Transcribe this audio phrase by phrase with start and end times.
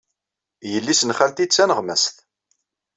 [0.71, 2.15] Yelli-s n xalti d taneɣmast.